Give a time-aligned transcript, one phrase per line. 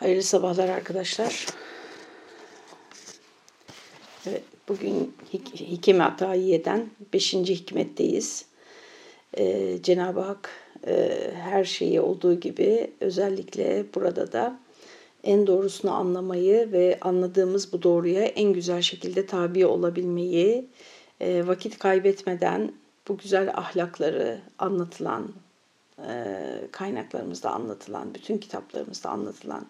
[0.00, 1.46] Hayırlı sabahlar arkadaşlar.
[4.26, 7.34] Evet, bugün Hik Hikim Atayiye'den 5.
[7.34, 8.44] hikmetteyiz.
[9.38, 10.50] Ee, Cenab-ı Hak
[10.86, 14.60] e, her şeyi olduğu gibi özellikle burada da
[15.24, 20.68] en doğrusunu anlamayı ve anladığımız bu doğruya en güzel şekilde tabi olabilmeyi,
[21.20, 22.72] e, vakit kaybetmeden
[23.08, 25.32] bu güzel ahlakları anlatılan,
[26.72, 29.66] kaynaklarımızda anlatılan, bütün kitaplarımızda anlatılan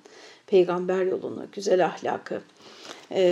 [0.46, 2.42] peygamber yolunu, güzel ahlakı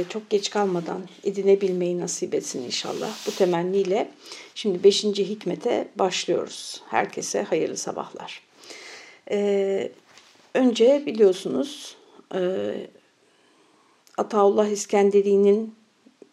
[0.09, 3.27] çok geç kalmadan edinebilmeyi nasip etsin inşallah.
[3.27, 4.11] Bu temenniyle
[4.55, 5.05] şimdi 5.
[5.05, 6.83] hikmete başlıyoruz.
[6.89, 8.43] Herkese hayırlı sabahlar.
[10.55, 11.97] Önce biliyorsunuz
[14.19, 15.75] Ataullah İskenderi'nin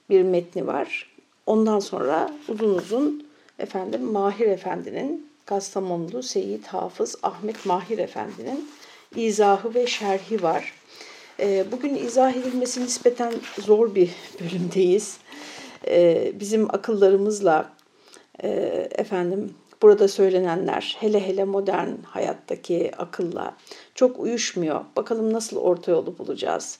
[0.09, 1.15] bir metni var.
[1.45, 3.27] Ondan sonra uzun uzun
[3.59, 8.69] efendim Mahir Efendi'nin Kastamonlu Seyyid Hafız Ahmet Mahir Efendi'nin
[9.15, 10.73] izahı ve şerhi var.
[11.39, 14.09] Ee, bugün izah edilmesi nispeten zor bir
[14.41, 15.17] bölümdeyiz.
[15.87, 17.71] Ee, bizim akıllarımızla
[18.43, 18.49] e,
[18.91, 23.57] efendim burada söylenenler hele hele modern hayattaki akılla
[23.95, 24.81] çok uyuşmuyor.
[24.95, 26.79] Bakalım nasıl orta yolu bulacağız.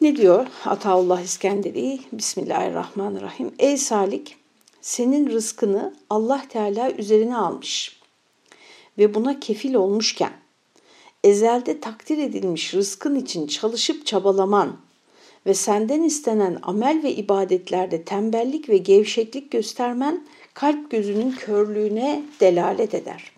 [0.00, 2.00] Ne diyor Ataullah İskenderi?
[2.12, 3.54] Bismillahirrahmanirrahim.
[3.58, 4.41] Ey Salik
[4.82, 8.00] senin rızkını Allah Teala üzerine almış
[8.98, 10.32] ve buna kefil olmuşken
[11.24, 14.76] ezelde takdir edilmiş rızkın için çalışıp çabalaman
[15.46, 23.32] ve senden istenen amel ve ibadetlerde tembellik ve gevşeklik göstermen kalp gözünün körlüğüne delalet eder.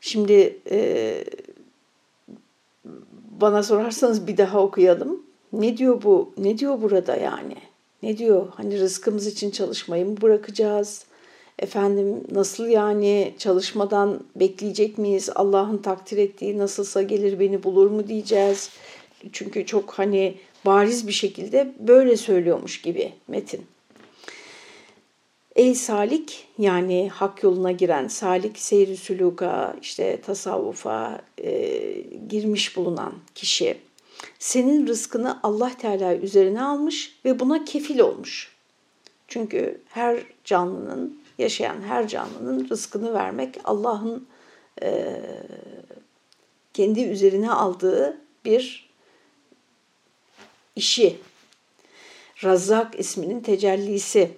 [0.00, 1.24] Şimdi e,
[3.40, 5.22] bana sorarsanız bir daha okuyalım.
[5.52, 6.32] Ne diyor bu?
[6.38, 7.56] Ne diyor burada yani?
[8.02, 8.46] Ne diyor?
[8.54, 11.04] Hani rızkımız için çalışmayı mı bırakacağız?
[11.58, 15.30] Efendim nasıl yani çalışmadan bekleyecek miyiz?
[15.34, 18.70] Allah'ın takdir ettiği nasılsa gelir beni bulur mu diyeceğiz?
[19.32, 20.34] Çünkü çok hani
[20.66, 23.66] bariz bir şekilde böyle söylüyormuş gibi metin.
[25.56, 31.80] Ey salik yani hak yoluna giren salik seyri süluka işte tasavvufa e,
[32.28, 33.76] girmiş bulunan kişi
[34.38, 38.52] senin rızkını Allah Teala üzerine almış ve buna kefil olmuş.
[39.28, 44.26] Çünkü her canlının, yaşayan her canlının rızkını vermek Allah'ın
[44.82, 45.20] e,
[46.74, 48.90] kendi üzerine aldığı bir
[50.76, 51.20] işi.
[52.44, 54.30] Razzak isminin tecellisi.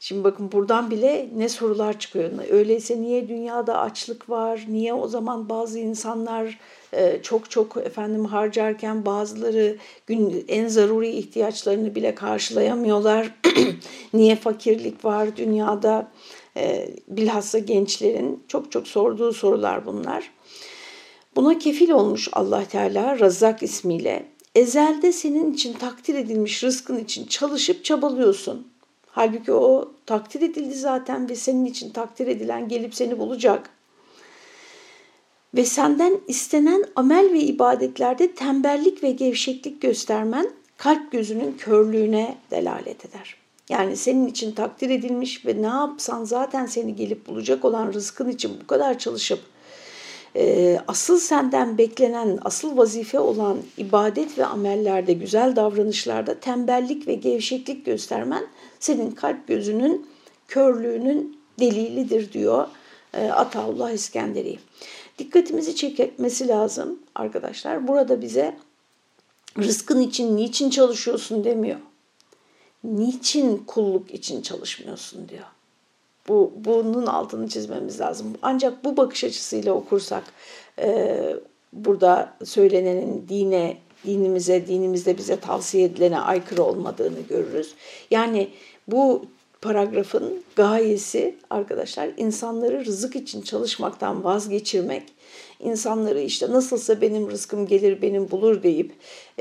[0.00, 2.30] Şimdi bakın buradan bile ne sorular çıkıyor.
[2.50, 4.66] Öyleyse niye dünyada açlık var?
[4.68, 6.58] Niye o zaman bazı insanlar
[6.92, 9.76] e, çok çok efendim harcarken bazıları
[10.06, 13.34] gün en zaruri ihtiyaçlarını bile karşılayamıyorlar?
[14.12, 16.10] niye fakirlik var dünyada?
[16.56, 20.30] E, bilhassa gençlerin çok çok sorduğu sorular bunlar.
[21.36, 24.26] Buna kefil olmuş Allah Teala Razzak ismiyle.
[24.54, 28.77] Ezelde senin için takdir edilmiş rızkın için çalışıp çabalıyorsun.
[29.18, 33.70] Halbuki o takdir edildi zaten ve senin için takdir edilen gelip seni bulacak.
[35.54, 43.36] Ve senden istenen amel ve ibadetlerde tembellik ve gevşeklik göstermen kalp gözünün körlüğüne delalet eder.
[43.68, 48.50] Yani senin için takdir edilmiş ve ne yapsan zaten seni gelip bulacak olan rızkın için
[48.62, 49.40] bu kadar çalışıp
[50.38, 57.86] e, asıl senden beklenen, asıl vazife olan ibadet ve amellerde, güzel davranışlarda tembellik ve gevşeklik
[57.86, 58.46] göstermen
[58.80, 60.06] senin kalp gözünün
[60.48, 62.68] körlüğünün delilidir diyor
[63.14, 64.58] e, Ataullah İskenderi.
[65.18, 67.88] Dikkatimizi çekmesi lazım arkadaşlar.
[67.88, 68.56] Burada bize
[69.58, 71.78] rızkın için niçin çalışıyorsun demiyor.
[72.84, 75.46] Niçin kulluk için çalışmıyorsun diyor.
[76.28, 78.26] Bu bunun altını çizmemiz lazım.
[78.42, 80.24] Ancak bu bakış açısıyla okursak
[80.78, 81.16] e,
[81.72, 87.74] burada söylenenin dine, dinimize, dinimizde bize tavsiye edilene aykırı olmadığını görürüz.
[88.10, 88.48] Yani
[88.88, 89.24] bu
[89.62, 95.02] paragrafın gayesi arkadaşlar insanları rızık için çalışmaktan vazgeçirmek,
[95.60, 98.92] insanları işte nasılsa benim rızkım gelir benim bulur deyip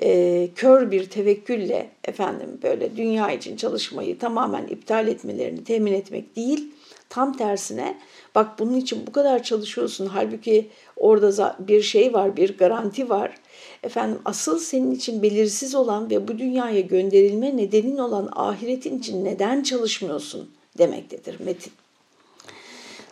[0.01, 6.71] e, kör bir tevekkülle efendim böyle dünya için çalışmayı tamamen iptal etmelerini temin etmek değil,
[7.09, 7.97] tam tersine
[8.35, 13.35] bak bunun için bu kadar çalışıyorsun halbuki orada bir şey var bir garanti var
[13.83, 19.63] Efendim asıl senin için belirsiz olan ve bu dünyaya gönderilme nedenin olan ahiretin için neden
[19.63, 21.73] çalışmıyorsun demektedir metin.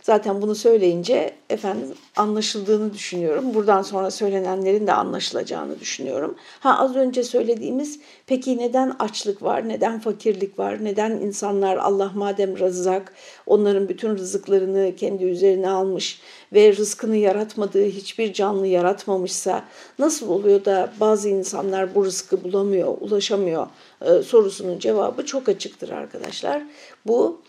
[0.06, 3.54] Zaten bunu söyleyince efendim anlaşıldığını düşünüyorum.
[3.54, 6.36] Buradan sonra söylenenlerin de anlaşılacağını düşünüyorum.
[6.60, 12.58] Ha az önce söylediğimiz peki neden açlık var, neden fakirlik var, neden insanlar Allah madem
[12.58, 13.14] rızak
[13.46, 16.22] onların bütün rızıklarını kendi üzerine almış
[16.54, 19.64] ve rızkını yaratmadığı hiçbir canlı yaratmamışsa
[20.00, 23.68] nasıl oluyor da bazı insanlar bu rızkı bulamıyor, ulaşamıyor
[24.02, 26.64] e, sorusunun cevabı çok açıktır arkadaşlar.
[27.06, 27.42] Bu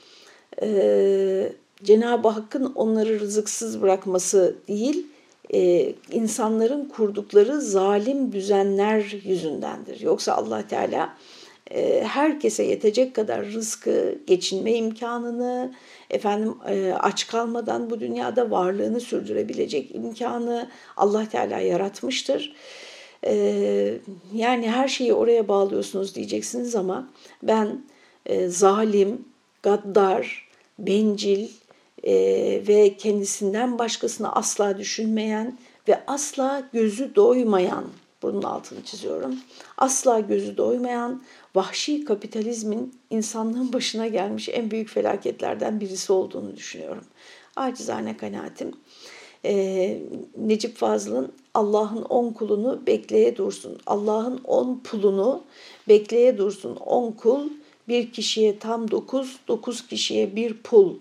[0.63, 1.53] e,
[1.85, 5.07] Cenab-ı Hakk'ın onları rızıksız bırakması değil,
[5.55, 10.01] e, insanların kurdukları zalim düzenler yüzündendir.
[10.01, 11.17] Yoksa Allah Teala
[11.71, 15.75] e, herkese yetecek kadar rızkı, geçinme imkanını,
[16.11, 22.57] efendim e, aç kalmadan bu dünyada varlığını sürdürebilecek imkanı Allah Teala yaratmıştır.
[24.35, 27.09] Yani her şeyi oraya bağlıyorsunuz diyeceksiniz ama
[27.43, 27.85] ben
[28.49, 29.25] zalim,
[29.63, 31.49] gaddar, bencil,
[32.07, 32.15] e,
[32.69, 35.59] ve kendisinden başkasını asla düşünmeyen
[35.89, 37.85] ve asla gözü doymayan,
[38.23, 39.37] bunun altını çiziyorum,
[39.79, 41.23] asla gözü doymayan
[41.55, 47.05] vahşi kapitalizmin insanlığın başına gelmiş en büyük felaketlerden birisi olduğunu düşünüyorum.
[47.57, 48.73] Acizane kanaatim.
[49.45, 50.03] Ee,
[50.39, 53.79] Necip Fazıl'ın Allah'ın on kulunu bekleye dursun.
[53.87, 55.43] Allah'ın on pulunu
[55.89, 56.77] bekleye dursun.
[56.77, 57.49] On kul
[57.89, 60.95] bir kişiye tam dokuz, dokuz kişiye bir pul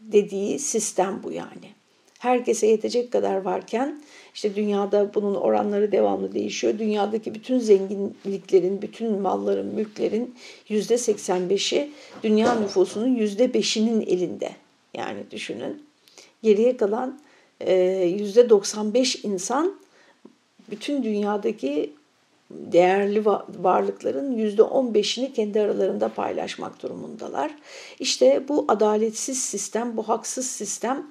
[0.00, 1.70] dediği sistem bu yani.
[2.18, 4.02] Herkese yetecek kadar varken
[4.34, 6.78] işte dünyada bunun oranları devamlı değişiyor.
[6.78, 10.34] Dünyadaki bütün zenginliklerin, bütün malların, mülklerin
[10.68, 11.90] yüzde 85'i
[12.22, 14.50] dünya nüfusunun yüzde 5'inin elinde.
[14.94, 15.82] Yani düşünün.
[16.42, 17.20] Geriye kalan
[18.18, 19.74] yüzde 95 insan
[20.70, 21.92] bütün dünyadaki
[22.50, 23.24] değerli
[23.58, 27.54] varlıkların yüzde on beşini kendi aralarında paylaşmak durumundalar.
[27.98, 31.06] İşte bu adaletsiz sistem, bu haksız sistem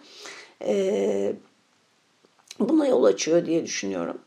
[0.66, 1.34] e,
[2.60, 4.18] buna yol açıyor diye düşünüyorum.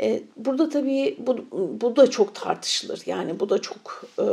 [0.00, 1.36] E, burada tabii bu,
[1.80, 3.02] bu da çok tartışılır.
[3.06, 4.24] Yani bu da çok e,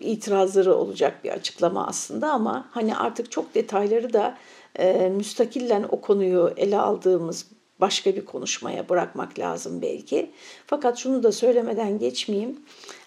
[0.00, 4.38] itirazları olacak bir açıklama aslında ama hani artık çok detayları da
[4.78, 7.46] e, müstakillen o konuyu ele aldığımız
[7.82, 10.30] başka bir konuşmaya bırakmak lazım belki.
[10.66, 12.60] Fakat şunu da söylemeden geçmeyeyim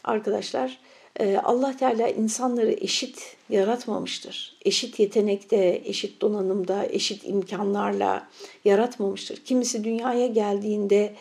[0.04, 0.78] arkadaşlar.
[1.20, 4.58] E, Allah Teala insanları eşit yaratmamıştır.
[4.66, 8.28] Eşit yetenekte, eşit donanımda, eşit imkanlarla
[8.66, 9.38] yaratmamıştır.
[9.38, 11.14] Kimisi dünyaya geldiğinde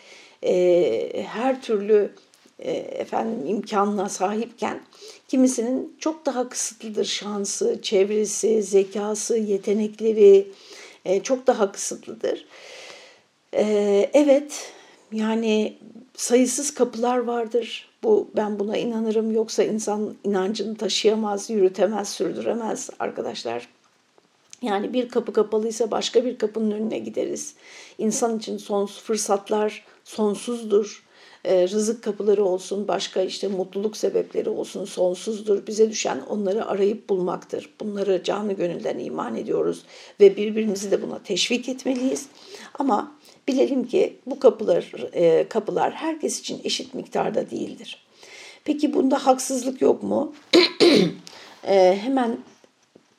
[0.43, 2.11] e, her türlü
[2.59, 4.81] e, efendim imkanına sahipken
[5.27, 10.47] kimisinin çok daha kısıtlıdır şansı, çevresi, zekası, yetenekleri
[11.23, 12.45] çok daha kısıtlıdır.
[13.55, 14.73] Ee, evet
[15.11, 15.77] yani
[16.17, 17.89] sayısız kapılar vardır.
[18.03, 19.31] Bu ben buna inanırım.
[19.31, 23.67] Yoksa insan inancını taşıyamaz, yürütemez, sürdüremez arkadaşlar.
[24.61, 27.53] Yani bir kapı kapalıysa başka bir kapının önüne gideriz.
[27.97, 31.05] İnsan için sonsuz fırsatlar sonsuzdur.
[31.45, 35.67] Ee, rızık kapıları olsun, başka işte mutluluk sebepleri olsun sonsuzdur.
[35.67, 37.69] Bize düşen onları arayıp bulmaktır.
[37.81, 39.83] Bunları canı gönülden iman ediyoruz
[40.19, 42.25] ve birbirimizi de buna teşvik etmeliyiz.
[42.79, 43.15] Ama
[43.47, 48.05] Bilelim ki bu kapılar, e, kapılar herkes için eşit miktarda değildir.
[48.63, 50.33] Peki bunda haksızlık yok mu?
[51.67, 52.37] e, hemen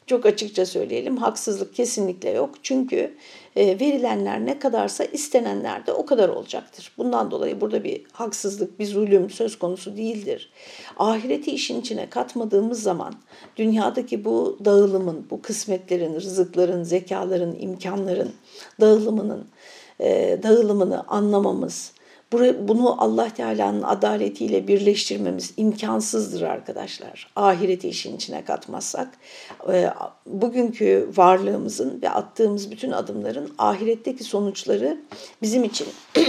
[0.06, 2.50] çok açıkça söyleyelim haksızlık kesinlikle yok.
[2.62, 3.14] Çünkü
[3.56, 6.92] e, verilenler ne kadarsa istenenler de o kadar olacaktır.
[6.98, 10.50] Bundan dolayı burada bir haksızlık, bir zulüm söz konusu değildir.
[10.96, 13.14] Ahireti işin içine katmadığımız zaman
[13.56, 18.32] dünyadaki bu dağılımın, bu kısmetlerin, rızıkların, zekaların, imkanların
[18.80, 19.46] dağılımının
[20.00, 21.92] e, dağılımını anlamamız,
[22.68, 27.32] bunu Allah Teala'nın adaletiyle birleştirmemiz imkansızdır arkadaşlar.
[27.36, 29.08] Ahireti işin içine katmazsak.
[29.72, 29.90] E,
[30.26, 35.00] bugünkü varlığımızın ve attığımız bütün adımların ahiretteki sonuçları
[35.42, 35.86] bizim için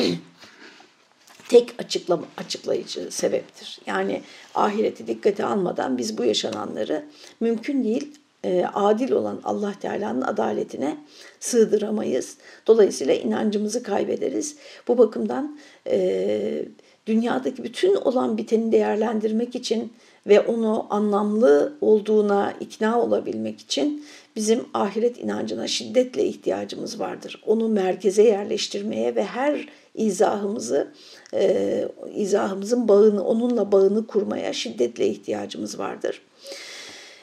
[1.49, 3.79] tek açıklama, açıklayıcı sebeptir.
[3.85, 4.21] Yani
[4.55, 7.05] ahireti dikkate almadan biz bu yaşananları
[7.39, 10.97] mümkün değil e, adil olan Allah Teala'nın adaletine
[11.39, 12.37] sığdıramayız.
[12.67, 14.55] Dolayısıyla inancımızı kaybederiz.
[14.87, 16.65] Bu bakımdan e,
[17.05, 19.93] dünyadaki bütün olan biteni değerlendirmek için
[20.27, 27.41] ve onu anlamlı olduğuna ikna olabilmek için bizim ahiret inancına şiddetle ihtiyacımız vardır.
[27.45, 30.87] Onu merkeze yerleştirmeye ve her izahımızı,
[31.33, 36.21] e, izahımızın bağını, onunla bağını kurmaya şiddetle ihtiyacımız vardır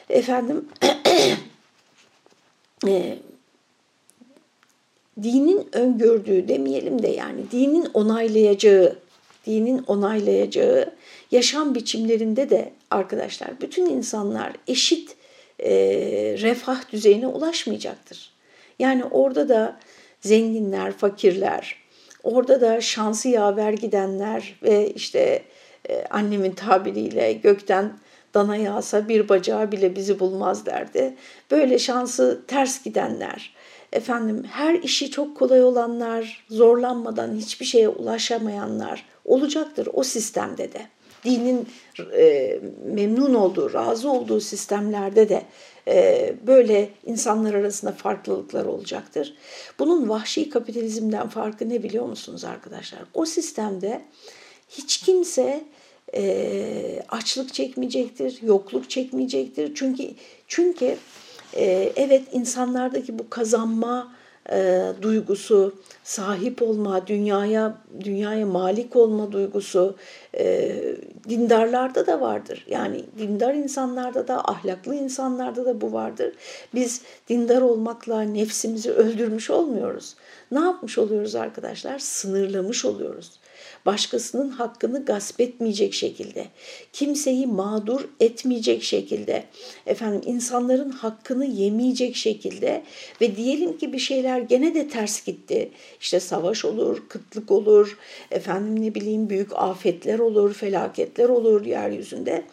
[0.08, 0.68] efendim
[2.88, 3.18] e,
[5.22, 8.98] dinin öngördüğü demeyelim de yani dinin onaylayacağı,
[9.46, 10.90] dinin onaylayacağı
[11.30, 15.16] yaşam biçimlerinde de arkadaşlar bütün insanlar eşit
[15.58, 15.70] e,
[16.40, 18.34] refah düzeyine ulaşmayacaktır.
[18.78, 19.80] Yani orada da
[20.20, 21.76] zenginler, fakirler,
[22.22, 25.42] orada da şansı yaver gidenler ve işte
[25.88, 27.92] e, annemin tabiriyle gökten
[28.34, 31.14] dana yağsa bir bacağı bile bizi bulmaz derdi.
[31.50, 33.54] Böyle şansı ters gidenler,
[33.92, 40.86] efendim her işi çok kolay olanlar, zorlanmadan hiçbir şeye ulaşamayanlar olacaktır o sistemde de.
[41.24, 41.68] Dinin
[42.16, 45.42] e, memnun olduğu, razı olduğu sistemlerde de
[45.88, 49.34] e, böyle insanlar arasında farklılıklar olacaktır.
[49.78, 53.00] Bunun vahşi kapitalizmden farkı ne biliyor musunuz arkadaşlar?
[53.14, 54.02] O sistemde
[54.68, 55.64] hiç kimse
[56.16, 59.74] e, açlık çekmeyecektir, yokluk çekmeyecektir.
[59.74, 60.10] Çünkü
[60.48, 60.96] çünkü
[61.56, 64.12] e, evet insanlardaki bu kazanma
[64.52, 69.96] e, duygusu, sahip olma, dünyaya dünyaya malik olma duygusu
[70.38, 70.76] e,
[71.28, 72.66] dindarlarda da vardır.
[72.68, 76.34] Yani dindar insanlarda da, ahlaklı insanlarda da bu vardır.
[76.74, 80.14] Biz dindar olmakla nefsimizi öldürmüş olmuyoruz.
[80.50, 81.98] Ne yapmış oluyoruz arkadaşlar?
[81.98, 83.30] Sınırlamış oluyoruz
[83.86, 86.46] başkasının hakkını gasp etmeyecek şekilde,
[86.92, 89.44] kimseyi mağdur etmeyecek şekilde,
[89.86, 92.82] efendim insanların hakkını yemeyecek şekilde
[93.20, 95.70] ve diyelim ki bir şeyler gene de ters gitti.
[96.00, 97.98] İşte savaş olur, kıtlık olur,
[98.30, 102.44] efendim ne bileyim büyük afetler olur, felaketler olur yeryüzünde.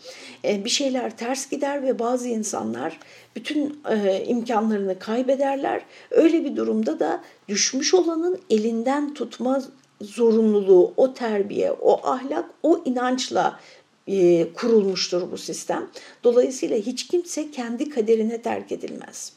[0.46, 3.00] E, bir şeyler ters gider ve bazı insanlar
[3.36, 5.82] bütün e, imkanlarını kaybederler.
[6.12, 9.62] Öyle bir durumda da düşmüş olanın elinden tutma
[10.02, 13.60] zorunluluğu, o terbiye, o ahlak, o inançla
[14.08, 15.90] e, kurulmuştur bu sistem.
[16.24, 19.34] Dolayısıyla hiç kimse kendi kaderine terk edilmez.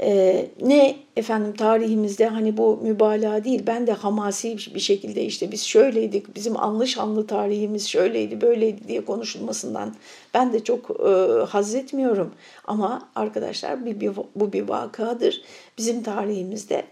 [0.00, 5.64] Ee, ne efendim tarihimizde hani bu mübalağa değil ben de hamasi bir şekilde işte biz
[5.64, 9.94] şöyleydik bizim anlı şanlı tarihimiz şöyleydi böyleydi diye konuşulmasından
[10.34, 11.10] ben de çok e,
[11.48, 15.42] haz etmiyorum ama arkadaşlar bir, bir, bu bir vakadır
[15.78, 16.84] bizim tarihimizde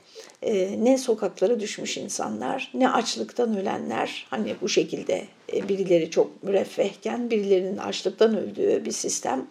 [0.45, 7.31] e, ne sokaklara düşmüş insanlar, ne açlıktan ölenler, hani bu şekilde e, birileri çok müreffehken
[7.31, 9.47] birilerinin açlıktan öldüğü bir sistem,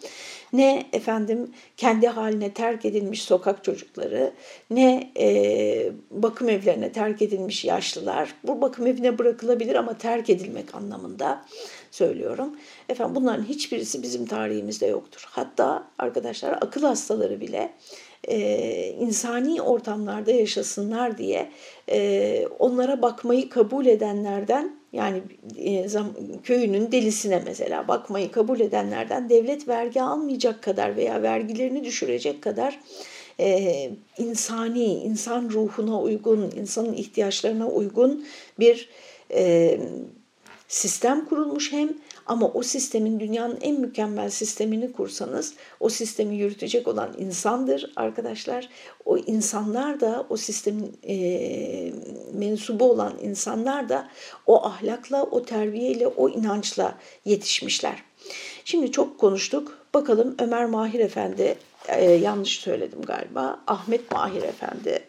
[0.52, 4.32] ne efendim kendi haline terk edilmiş sokak çocukları,
[4.70, 11.44] ne e, bakım evlerine terk edilmiş yaşlılar, bu bakım evine bırakılabilir ama terk edilmek anlamında
[11.90, 12.56] söylüyorum.
[12.88, 15.24] Efendim bunların hiçbirisi bizim tarihimizde yoktur.
[15.30, 17.72] Hatta arkadaşlar akıl hastaları bile
[18.28, 21.50] e, insani ortamlarda yaşasınlar diye
[21.90, 25.22] e, onlara bakmayı kabul edenlerden yani
[25.58, 25.86] e,
[26.44, 32.80] köyünün delisine mesela bakmayı kabul edenlerden devlet vergi almayacak kadar veya vergilerini düşürecek kadar
[33.40, 38.24] e, insani, insan ruhuna uygun, insanın ihtiyaçlarına uygun
[38.58, 38.88] bir
[39.30, 39.78] e,
[40.68, 41.88] sistem kurulmuş hem
[42.26, 48.68] ama o sistemin dünyanın en mükemmel sistemini kursanız o sistemi yürütecek olan insandır arkadaşlar.
[49.04, 51.92] O insanlar da o sistemin e,
[52.32, 54.08] mensubu olan insanlar da
[54.46, 58.02] o ahlakla, o terbiyeyle, o inançla yetişmişler.
[58.64, 59.78] Şimdi çok konuştuk.
[59.94, 65.04] Bakalım Ömer Mahir Efendi, e, yanlış söyledim galiba, Ahmet Mahir Efendi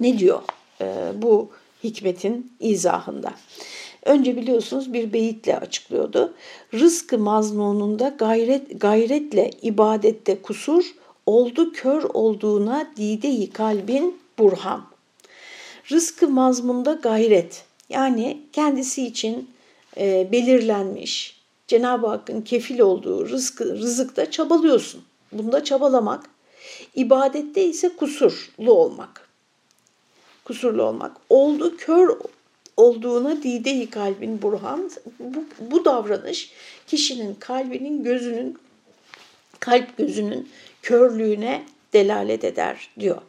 [0.00, 0.42] ne diyor
[0.80, 1.50] e, bu
[1.84, 3.32] hikmetin izahında?
[4.06, 6.34] Önce biliyorsunuz bir beyitle açıklıyordu.
[6.74, 10.84] Rızkı mazmununda gayret, gayretle ibadette kusur,
[11.26, 14.86] oldu kör olduğuna dide kalbin burhan.
[15.90, 19.50] Rızkı mazmunda gayret yani kendisi için
[19.96, 21.36] e, belirlenmiş
[21.66, 25.02] Cenab-ı Hakk'ın kefil olduğu rızkı, rızıkta çabalıyorsun.
[25.32, 26.30] Bunda çabalamak.
[26.94, 29.28] İbadette ise kusurlu olmak.
[30.44, 31.16] Kusurlu olmak.
[31.30, 32.16] Oldu kör
[32.76, 34.90] olduğuna dide kalbin burhan.
[35.18, 36.52] Bu, bu davranış
[36.86, 38.58] kişinin kalbinin gözünün
[39.60, 40.48] kalp gözünün
[40.82, 43.22] körlüğüne delalet eder diyor.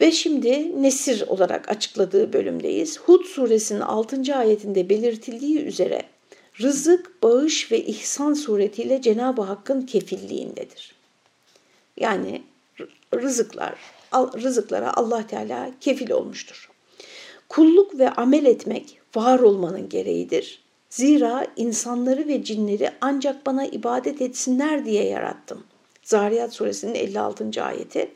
[0.00, 2.98] Ve şimdi nesir olarak açıkladığı bölümdeyiz.
[2.98, 4.36] Hud suresinin 6.
[4.36, 6.02] ayetinde belirtildiği üzere
[6.60, 10.94] rızık, bağış ve ihsan suretiyle Cenab-ı Hakk'ın kefilliğindedir.
[11.96, 12.42] Yani
[13.14, 13.74] rızıklar,
[14.14, 16.69] rızıklara Allah Teala kefil olmuştur.
[17.50, 20.62] Kulluk ve amel etmek var olmanın gereğidir.
[20.90, 25.64] Zira insanları ve cinleri ancak bana ibadet etsinler diye yarattım.
[26.02, 27.64] Zariyat suresinin 56.
[27.64, 28.10] ayeti.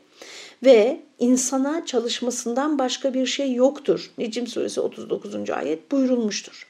[0.63, 4.11] Ve insana çalışmasından başka bir şey yoktur.
[4.17, 5.49] Necim suresi 39.
[5.49, 6.67] ayet buyurulmuştur.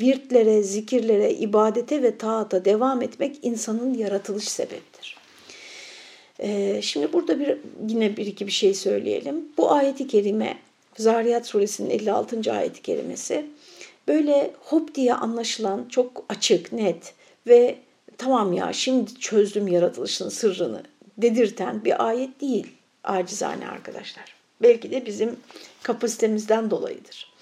[0.00, 5.16] Virtlere, zikirlere, ibadete ve taata devam etmek insanın yaratılış sebebidir.
[6.40, 7.58] Ee, şimdi burada bir
[7.88, 9.48] yine bir iki bir şey söyleyelim.
[9.58, 10.56] Bu ayeti kerime
[10.98, 12.52] Zariyat suresinin 56.
[12.52, 13.46] ayet-i kerimesi
[14.08, 17.14] böyle hop diye anlaşılan çok açık, net
[17.46, 17.78] ve
[18.18, 20.82] tamam ya şimdi çözdüm yaratılışın sırrını
[21.18, 22.66] dedirten bir ayet değil
[23.04, 24.34] acizane arkadaşlar.
[24.62, 25.36] Belki de bizim
[25.82, 27.32] kapasitemizden dolayıdır.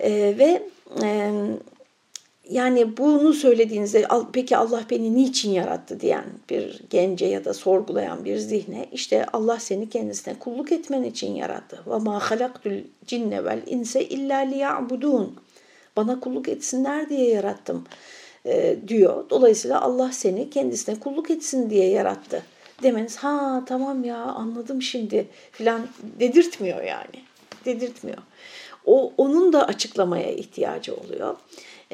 [0.00, 0.62] E, ve
[1.02, 1.32] e,
[2.50, 8.36] yani bunu söylediğinizde peki Allah beni niçin yarattı diyen bir gence ya da sorgulayan bir
[8.36, 11.82] zihne işte Allah seni kendisine kulluk etmen için yarattı.
[11.86, 12.72] Ve ma halaktul
[13.06, 15.36] cinne vel inse illa liya'budun.
[15.96, 17.84] Bana kulluk etsinler diye yarattım
[18.46, 19.30] e, diyor.
[19.30, 22.42] Dolayısıyla Allah seni kendisine kulluk etsin diye yarattı.
[22.82, 25.86] Demeniz ha tamam ya anladım şimdi filan
[26.20, 27.24] dedirtmiyor yani.
[27.64, 28.18] Dedirtmiyor.
[28.86, 31.36] O onun da açıklamaya ihtiyacı oluyor.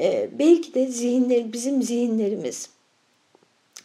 [0.01, 2.71] Ee, belki de zihinler, bizim zihinlerimiz,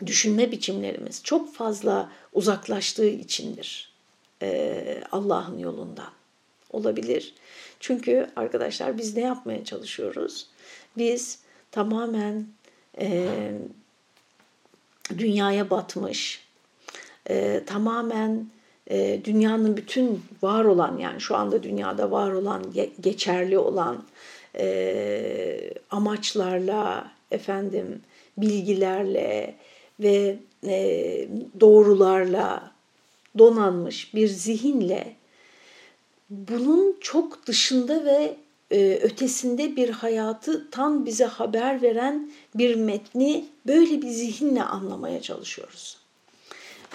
[0.06, 3.96] düşünme biçimlerimiz çok fazla uzaklaştığı içindir
[4.42, 6.12] e, Allah'ın yolundan.
[6.72, 7.34] Olabilir.
[7.80, 10.48] Çünkü arkadaşlar biz ne yapmaya çalışıyoruz?
[10.98, 11.40] Biz
[11.72, 12.46] tamamen
[13.00, 13.30] e,
[15.18, 16.46] dünyaya batmış,
[17.30, 18.48] e, tamamen
[18.90, 24.04] e, dünyanın bütün var olan yani şu anda dünyada var olan, geçerli olan
[24.58, 28.02] e, amaçlarla, efendim
[28.38, 29.56] bilgilerle
[30.00, 31.28] ve e,
[31.60, 32.72] doğrularla
[33.38, 35.16] donanmış bir zihinle
[36.30, 38.36] bunun çok dışında ve
[38.72, 45.98] e, ötesinde bir hayatı tam bize haber veren bir metni böyle bir zihinle anlamaya çalışıyoruz.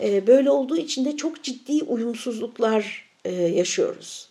[0.03, 4.30] E, böyle olduğu için de çok ciddi uyumsuzluklar e, yaşıyoruz.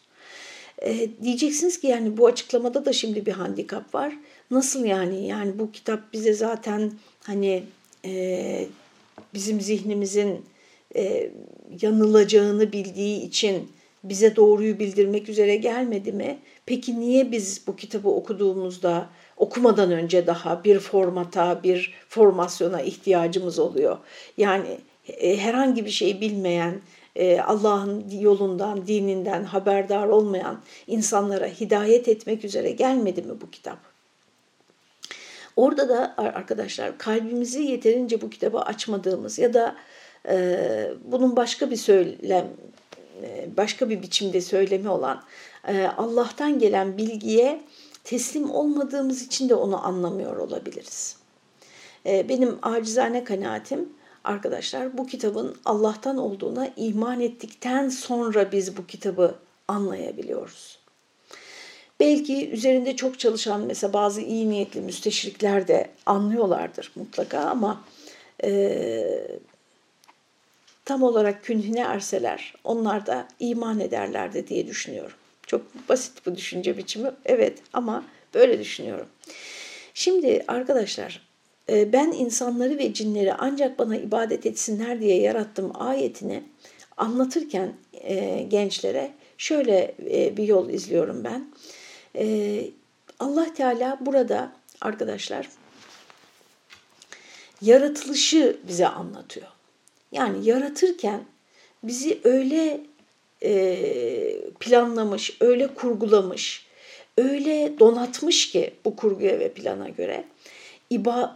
[0.81, 4.13] E, diyeceksiniz ki yani bu açıklamada da şimdi bir handikap var.
[4.51, 5.27] Nasıl yani?
[5.27, 6.91] Yani bu kitap bize zaten
[7.24, 7.63] hani
[8.05, 8.65] e,
[9.33, 10.45] bizim zihnimizin
[10.95, 11.31] e,
[11.81, 13.71] yanılacağını bildiği için
[14.03, 16.38] bize doğruyu bildirmek üzere gelmedi mi?
[16.65, 23.98] Peki niye biz bu kitabı okuduğumuzda okumadan önce daha bir formata, bir formasyona ihtiyacımız oluyor?
[24.38, 24.77] Yani
[25.17, 26.81] herhangi bir şey bilmeyen,
[27.46, 33.78] Allah'ın yolundan, dininden haberdar olmayan insanlara hidayet etmek üzere gelmedi mi bu kitap?
[35.56, 39.76] Orada da arkadaşlar kalbimizi yeterince bu kitaba açmadığımız ya da
[40.30, 42.48] e, bunun başka bir söylem,
[43.22, 45.24] e, başka bir biçimde söylemi olan
[45.68, 47.62] e, Allah'tan gelen bilgiye
[48.04, 51.18] teslim olmadığımız için de onu anlamıyor olabiliriz.
[52.05, 53.90] E, benim acizane kanaatim
[54.24, 59.36] arkadaşlar bu kitabın Allah'tan olduğuna iman ettikten sonra biz bu kitabı
[59.68, 60.79] anlayabiliyoruz.
[62.00, 67.84] Belki üzerinde çok çalışan mesela bazı iyi niyetli müsteşrikler de anlıyorlardır mutlaka ama
[68.44, 69.27] e,
[70.86, 75.18] tam olarak künhüne erseler onlar da iman ederlerdi diye düşünüyorum.
[75.48, 79.08] Çok basit bu düşünce biçimi evet ama böyle düşünüyorum.
[79.94, 81.28] Şimdi arkadaşlar
[81.70, 86.44] ben insanları ve cinleri ancak bana ibadet etsinler diye yarattım ayetini
[86.98, 91.46] anlatırken e, gençlere şöyle e, bir yol izliyorum ben.
[92.16, 92.66] E,
[93.20, 94.51] Allah Teala burada
[94.82, 95.50] arkadaşlar
[97.62, 99.48] yaratılışı bize anlatıyor.
[100.12, 101.22] Yani yaratırken
[101.84, 102.82] bizi öyle
[104.60, 106.66] planlamış, öyle kurgulamış,
[107.18, 110.24] öyle donatmış ki bu kurguya ve plana göre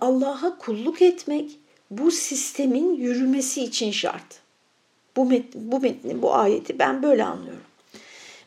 [0.02, 1.60] Allah'a kulluk etmek
[1.92, 4.42] bu sistemin yürümesi için şart.
[5.16, 7.64] Bu metni, bu metni, bu ayeti ben böyle anlıyorum.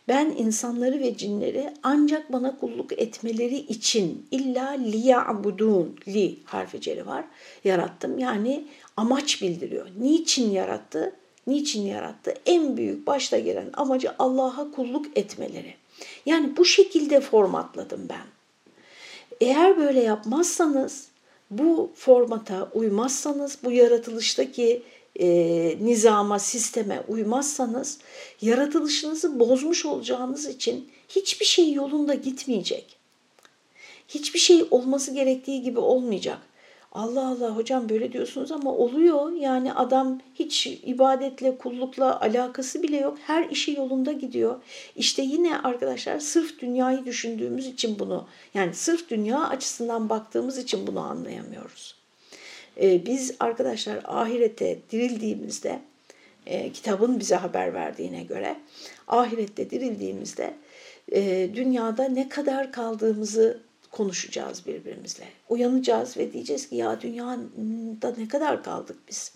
[0.09, 7.25] Ben insanları ve cinleri ancak bana kulluk etmeleri için illa liya'budun li harfi celi var
[7.65, 8.19] yarattım.
[8.19, 8.65] Yani
[8.97, 9.87] amaç bildiriyor.
[10.01, 11.13] Niçin yarattı?
[11.47, 12.35] Niçin yarattı?
[12.47, 15.75] En büyük başta gelen amacı Allah'a kulluk etmeleri.
[16.27, 18.36] Yani bu şekilde formatladım ben.
[19.41, 21.09] Eğer böyle yapmazsanız,
[21.51, 24.83] bu formata uymazsanız, bu yaratılıştaki
[25.21, 25.29] e,
[25.81, 27.99] nizama, sisteme uymazsanız
[28.41, 32.97] yaratılışınızı bozmuş olacağınız için hiçbir şey yolunda gitmeyecek.
[34.09, 36.39] Hiçbir şey olması gerektiği gibi olmayacak.
[36.97, 39.33] Allah Allah hocam böyle diyorsunuz ama oluyor.
[39.33, 43.19] Yani adam hiç ibadetle, kullukla alakası bile yok.
[43.27, 44.61] Her işi yolunda gidiyor.
[44.97, 51.01] İşte yine arkadaşlar sırf dünyayı düşündüğümüz için bunu, yani sırf dünya açısından baktığımız için bunu
[51.01, 51.95] anlayamıyoruz.
[52.81, 55.81] Ee, biz arkadaşlar ahirete dirildiğimizde,
[56.47, 58.57] e, kitabın bize haber verdiğine göre,
[59.09, 60.55] ahirette dirildiğimizde
[61.13, 63.66] e, dünyada ne kadar kaldığımızı
[63.97, 65.25] konuşacağız birbirimizle.
[65.49, 69.33] Uyanacağız ve diyeceğiz ki ya dünyada ne kadar kaldık biz?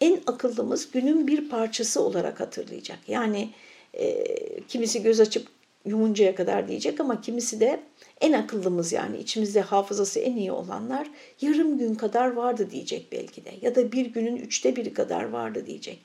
[0.00, 2.98] En akıllımız günün bir parçası olarak hatırlayacak.
[3.08, 3.50] Yani
[3.94, 4.26] e,
[4.68, 5.48] kimisi göz açıp
[5.84, 7.80] yumuncaya kadar diyecek ama kimisi de
[8.20, 13.50] en akıllımız yani içimizde hafızası en iyi olanlar yarım gün kadar vardı diyecek belki de
[13.62, 15.98] ya da bir günün üçte biri kadar vardı diyecek.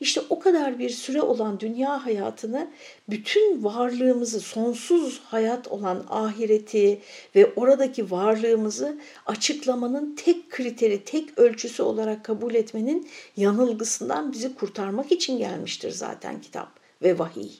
[0.00, 2.70] İşte o kadar bir süre olan dünya hayatını
[3.08, 7.00] bütün varlığımızı sonsuz hayat olan ahireti
[7.34, 15.38] ve oradaki varlığımızı açıklamanın tek kriteri, tek ölçüsü olarak kabul etmenin yanılgısından bizi kurtarmak için
[15.38, 16.68] gelmiştir zaten kitap
[17.02, 17.50] ve vahiy.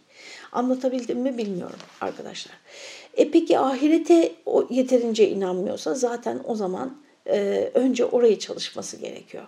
[0.53, 2.55] Anlatabildim mi bilmiyorum arkadaşlar.
[3.17, 4.33] E peki ahirete
[4.71, 9.45] yeterince inanmıyorsa zaten o zaman e, önce orayı çalışması gerekiyor.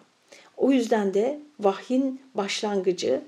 [0.56, 3.20] O yüzden de vahyin başlangıcı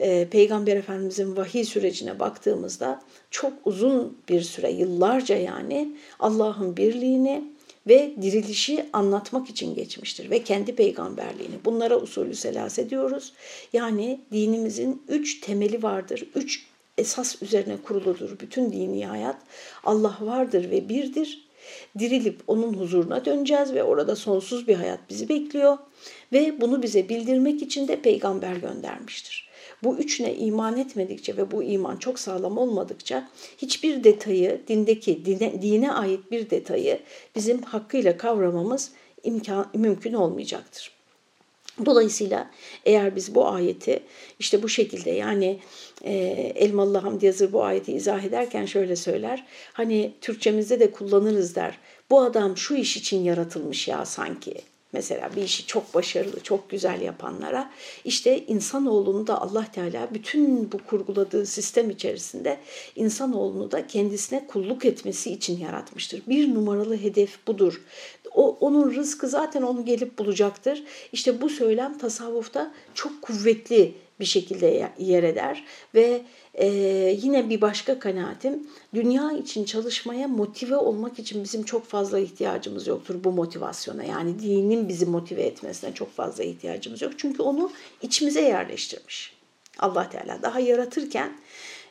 [0.00, 7.44] e, Peygamber Efendimizin vahiy sürecine baktığımızda çok uzun bir süre, yıllarca yani Allah'ın birliğini
[7.86, 11.54] ve dirilişi anlatmak için geçmiştir ve kendi peygamberliğini.
[11.64, 13.32] Bunlara usulü selase diyoruz.
[13.72, 16.66] Yani dinimizin üç temeli vardır, üç
[16.98, 19.36] esas üzerine kuruludur bütün dini hayat.
[19.84, 21.48] Allah vardır ve birdir.
[21.98, 25.78] Dirilip onun huzuruna döneceğiz ve orada sonsuz bir hayat bizi bekliyor.
[26.32, 29.48] Ve bunu bize bildirmek için de peygamber göndermiştir.
[29.82, 33.28] Bu üçüne iman etmedikçe ve bu iman çok sağlam olmadıkça
[33.58, 37.00] hiçbir detayı, dindeki dine, dine ait bir detayı
[37.36, 41.01] bizim hakkıyla kavramamız imkan, mümkün olmayacaktır.
[41.86, 42.50] Dolayısıyla
[42.84, 44.02] eğer biz bu ayeti
[44.38, 45.58] işte bu şekilde yani
[46.04, 46.12] e,
[46.54, 49.46] Elmalı Hamdi Yazır bu ayeti izah ederken şöyle söyler.
[49.72, 51.78] Hani Türkçemizde de kullanırız der.
[52.10, 54.54] Bu adam şu iş için yaratılmış ya sanki.
[54.92, 57.70] Mesela bir işi çok başarılı, çok güzel yapanlara
[58.04, 62.58] işte insanoğlunu da Allah Teala bütün bu kurguladığı sistem içerisinde
[62.96, 66.22] insanoğlunu da kendisine kulluk etmesi için yaratmıştır.
[66.28, 67.82] Bir numaralı hedef budur.
[68.34, 70.84] O, onun rızkı zaten onu gelip bulacaktır.
[71.12, 75.64] İşte bu söylem tasavvufta çok kuvvetli bir şekilde yer eder
[75.94, 76.22] ve
[76.54, 76.66] e,
[77.22, 83.24] yine bir başka kanaatim dünya için çalışmaya motive olmak için bizim çok fazla ihtiyacımız yoktur
[83.24, 84.04] bu motivasyona.
[84.04, 87.12] Yani dinin bizi motive etmesine çok fazla ihtiyacımız yok.
[87.16, 87.70] Çünkü onu
[88.02, 89.36] içimize yerleştirmiş.
[89.78, 91.32] Allah Teala daha yaratırken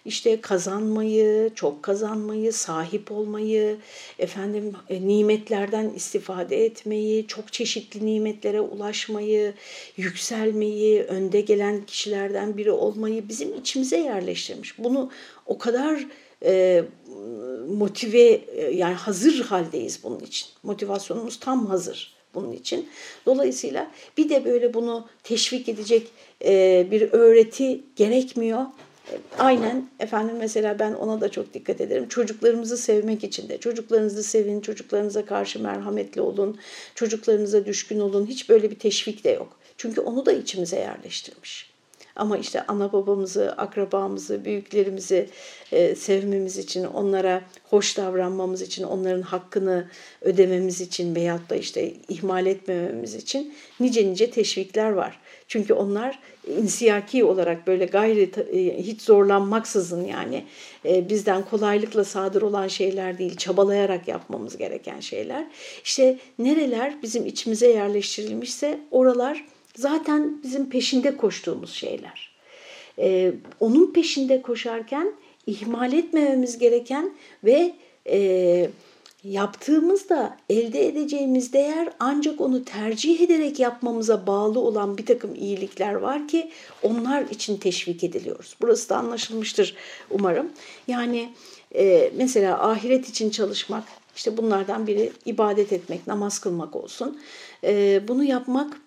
[0.05, 3.77] işte kazanmayı, çok kazanmayı, sahip olmayı,
[4.19, 9.53] efendim e, nimetlerden istifade etmeyi, çok çeşitli nimetlere ulaşmayı,
[9.97, 14.79] yükselmeyi, önde gelen kişilerden biri olmayı bizim içimize yerleştirmiş.
[14.79, 15.11] Bunu
[15.45, 16.07] o kadar
[16.45, 16.83] e,
[17.69, 20.47] motive e, yani hazır haldeyiz bunun için.
[20.63, 22.89] Motivasyonumuz tam hazır bunun için.
[23.25, 26.07] Dolayısıyla bir de böyle bunu teşvik edecek
[26.91, 28.65] bir öğreti gerekmiyor.
[29.39, 32.07] Aynen efendim mesela ben ona da çok dikkat ederim.
[32.07, 36.59] Çocuklarımızı sevmek için de çocuklarınızı sevin, çocuklarınıza karşı merhametli olun,
[36.95, 38.25] çocuklarınıza düşkün olun.
[38.25, 39.57] Hiç böyle bir teşvik de yok.
[39.77, 41.71] Çünkü onu da içimize yerleştirmiş.
[42.15, 45.29] Ama işte ana babamızı, akrabamızı, büyüklerimizi
[45.71, 49.89] e, sevmemiz için, onlara hoş davranmamız için, onların hakkını
[50.21, 55.19] ödememiz için veyahut da işte ihmal etmememiz için nice nice teşvikler var.
[55.51, 56.19] Çünkü onlar
[56.57, 60.45] insiyaki olarak böyle gayri e, hiç zorlanmaksızın yani
[60.85, 65.47] e, bizden kolaylıkla sadır olan şeyler değil, çabalayarak yapmamız gereken şeyler.
[65.83, 72.31] İşte nereler bizim içimize yerleştirilmişse oralar zaten bizim peşinde koştuğumuz şeyler.
[72.99, 75.13] E, onun peşinde koşarken
[75.47, 77.73] ihmal etmememiz gereken ve
[78.09, 78.69] e,
[79.23, 86.27] yaptığımızda elde edeceğimiz değer ancak onu tercih ederek yapmamıza bağlı olan bir takım iyilikler var
[86.27, 86.51] ki
[86.83, 88.55] onlar için teşvik ediliyoruz.
[88.61, 89.75] Burası da anlaşılmıştır
[90.09, 90.49] umarım.
[90.87, 91.33] Yani
[91.75, 93.83] e, mesela ahiret için çalışmak,
[94.15, 97.19] işte bunlardan biri ibadet etmek, namaz kılmak olsun.
[97.63, 98.81] E, bunu yapmak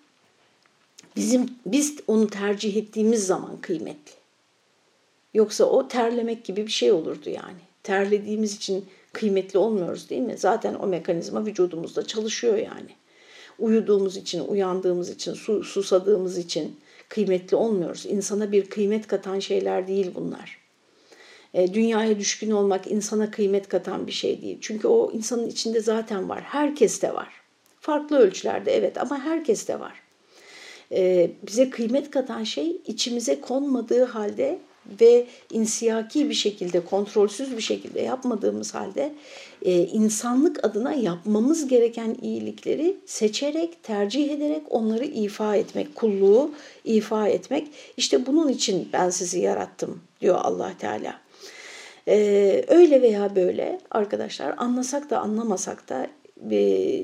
[1.15, 4.13] bizim biz onu tercih ettiğimiz zaman kıymetli.
[5.33, 7.59] Yoksa o terlemek gibi bir şey olurdu yani.
[7.83, 10.37] Terlediğimiz için kıymetli olmuyoruz değil mi?
[10.37, 12.89] Zaten o mekanizma vücudumuzda çalışıyor yani.
[13.59, 18.05] Uyuduğumuz için, uyandığımız için, su, susadığımız için kıymetli olmuyoruz.
[18.05, 20.57] İnsana bir kıymet katan şeyler değil bunlar.
[21.53, 24.57] E, dünyaya düşkün olmak insana kıymet katan bir şey değil.
[24.61, 26.41] Çünkü o insanın içinde zaten var.
[26.41, 27.29] Herkeste var.
[27.79, 30.01] Farklı ölçülerde evet ama herkeste var.
[30.91, 34.59] E, bize kıymet katan şey içimize konmadığı halde
[35.01, 39.13] ve insiyaki bir şekilde, kontrolsüz bir şekilde yapmadığımız halde
[39.61, 46.51] e, insanlık adına yapmamız gereken iyilikleri seçerek, tercih ederek onları ifa etmek, kulluğu
[46.83, 47.67] ifa etmek.
[47.97, 51.25] İşte bunun için ben sizi yarattım diyor allah Teala.
[52.07, 56.07] Ee, öyle veya böyle arkadaşlar anlasak da anlamasak da
[56.51, 57.03] e,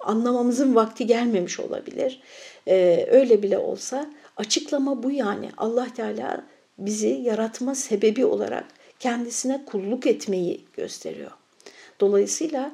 [0.00, 2.20] anlamamızın vakti gelmemiş olabilir.
[2.68, 5.50] Ee, öyle bile olsa açıklama bu yani.
[5.56, 6.44] Allah Teala
[6.78, 8.64] bizi yaratma sebebi olarak
[8.98, 11.30] kendisine kulluk etmeyi gösteriyor.
[12.00, 12.72] Dolayısıyla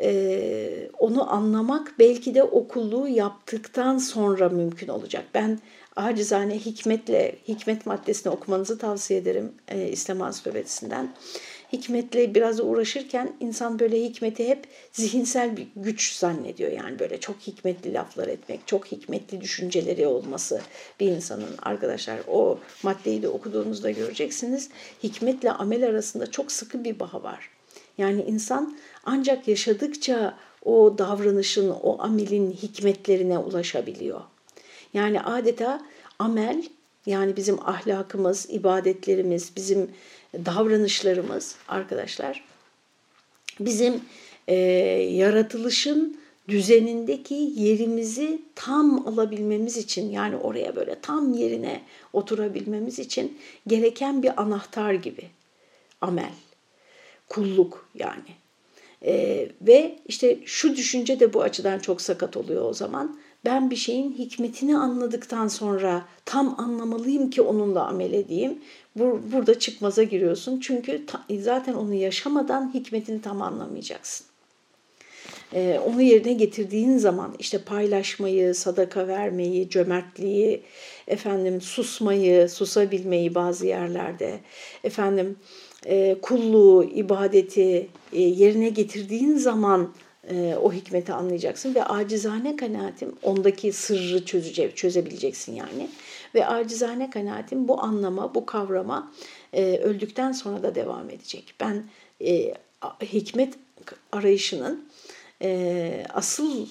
[0.00, 5.24] e, onu anlamak belki de o kulluğu yaptıktan sonra mümkün olacak.
[5.34, 5.58] Ben
[5.96, 11.14] acizane hikmetle, hikmet maddesini okumanızı tavsiye ederim e, İslam Ansiklopedisinden
[11.72, 16.72] hikmetle biraz uğraşırken insan böyle hikmeti hep zihinsel bir güç zannediyor.
[16.72, 20.60] Yani böyle çok hikmetli laflar etmek, çok hikmetli düşünceleri olması
[21.00, 24.70] bir insanın arkadaşlar o maddeyi de okuduğunuzda göreceksiniz.
[25.02, 27.50] Hikmetle amel arasında çok sıkı bir bağ var.
[27.98, 34.20] Yani insan ancak yaşadıkça o davranışın, o amelin hikmetlerine ulaşabiliyor.
[34.94, 35.86] Yani adeta
[36.18, 36.64] amel
[37.06, 39.90] yani bizim ahlakımız, ibadetlerimiz, bizim
[40.44, 42.44] davranışlarımız arkadaşlar
[43.60, 44.00] bizim
[44.48, 44.54] e,
[45.12, 54.42] yaratılışın düzenindeki yerimizi tam alabilmemiz için yani oraya böyle tam yerine oturabilmemiz için gereken bir
[54.42, 55.22] anahtar gibi
[56.00, 56.32] amel,
[57.28, 58.36] kulluk yani.
[59.04, 63.76] E, ve işte şu düşünce de bu açıdan çok sakat oluyor o zaman ben bir
[63.76, 68.58] şeyin hikmetini anladıktan sonra tam anlamalıyım ki onunla amel edeyim.
[69.32, 70.60] Burada çıkmaza giriyorsun.
[70.60, 71.04] Çünkü
[71.40, 74.26] zaten onu yaşamadan hikmetini tam anlamayacaksın.
[75.54, 80.62] Ee, onu yerine getirdiğin zaman işte paylaşmayı, sadaka vermeyi, cömertliği,
[81.08, 84.40] efendim susmayı, susabilmeyi bazı yerlerde,
[84.84, 85.36] efendim
[85.86, 89.92] e, kulluğu, ibadeti e, yerine getirdiğin zaman
[90.30, 95.88] e, o hikmeti anlayacaksın ve acizane kanaatim ondaki sırrı çözece, çözebileceksin yani.
[96.34, 99.12] Ve acizane kanaatim bu anlama, bu kavrama
[99.52, 101.54] e, öldükten sonra da devam edecek.
[101.60, 101.84] Ben
[102.24, 102.54] e,
[103.02, 103.54] hikmet
[104.12, 104.88] arayışının
[106.14, 106.66] asıl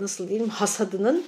[0.00, 1.24] nasıl diyeyim hasadının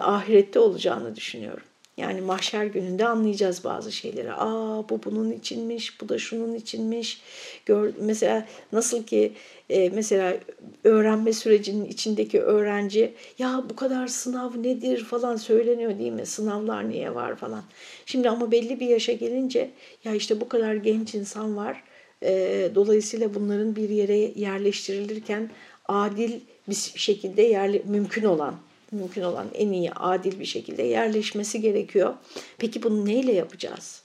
[0.00, 1.66] ahirette olacağını düşünüyorum.
[1.96, 4.32] Yani mahşer gününde anlayacağız bazı şeyleri.
[4.32, 7.20] Aa bu bunun içinmiş, bu da şunun içinmiş.
[7.66, 9.32] Gör, mesela nasıl ki
[9.70, 10.36] e, mesela
[10.84, 16.26] öğrenme sürecinin içindeki öğrenci ya bu kadar sınav nedir falan söyleniyor değil mi?
[16.26, 17.62] Sınavlar niye var falan.
[18.06, 19.70] Şimdi ama belli bir yaşa gelince
[20.04, 21.84] ya işte bu kadar genç insan var.
[22.22, 25.50] E, dolayısıyla bunların bir yere yerleştirilirken
[25.88, 28.54] adil bir şekilde yerli, mümkün olan
[28.94, 32.14] mümkün olan en iyi adil bir şekilde yerleşmesi gerekiyor.
[32.58, 34.02] Peki bunu neyle yapacağız?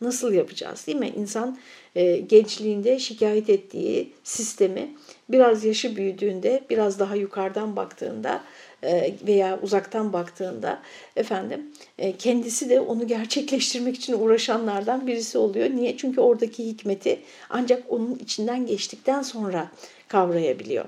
[0.00, 1.12] Nasıl yapacağız değil mi?
[1.16, 1.58] İnsan
[1.96, 4.88] e, gençliğinde şikayet ettiği sistemi
[5.28, 8.44] biraz yaşı büyüdüğünde, biraz daha yukarıdan baktığında
[8.82, 10.82] e, veya uzaktan baktığında
[11.16, 15.70] efendim e, kendisi de onu gerçekleştirmek için uğraşanlardan birisi oluyor.
[15.70, 15.96] Niye?
[15.96, 19.70] Çünkü oradaki hikmeti ancak onun içinden geçtikten sonra
[20.08, 20.84] kavrayabiliyor.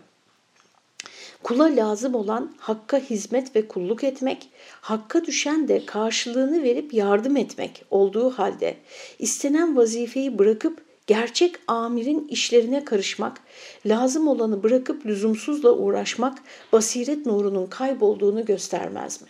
[1.43, 4.49] Kula lazım olan hakka hizmet ve kulluk etmek,
[4.81, 8.77] hakka düşen de karşılığını verip yardım etmek olduğu halde
[9.19, 13.41] istenen vazifeyi bırakıp gerçek amirin işlerine karışmak,
[13.87, 16.39] lazım olanı bırakıp lüzumsuzla uğraşmak
[16.73, 19.29] basiret nurunun kaybolduğunu göstermez mi?